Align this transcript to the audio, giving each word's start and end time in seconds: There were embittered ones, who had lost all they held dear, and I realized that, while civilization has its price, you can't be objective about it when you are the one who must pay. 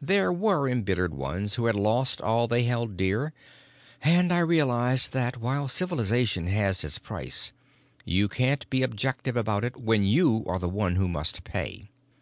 There 0.00 0.32
were 0.32 0.66
embittered 0.70 1.12
ones, 1.12 1.56
who 1.56 1.66
had 1.66 1.76
lost 1.76 2.22
all 2.22 2.48
they 2.48 2.62
held 2.62 2.96
dear, 2.96 3.34
and 4.00 4.32
I 4.32 4.38
realized 4.38 5.12
that, 5.12 5.36
while 5.36 5.68
civilization 5.68 6.46
has 6.46 6.82
its 6.82 6.98
price, 6.98 7.52
you 8.06 8.26
can't 8.26 8.66
be 8.70 8.82
objective 8.82 9.36
about 9.36 9.64
it 9.64 9.76
when 9.76 10.02
you 10.02 10.44
are 10.46 10.58
the 10.58 10.66
one 10.70 10.96
who 10.96 11.08
must 11.08 11.44
pay. 11.44 11.90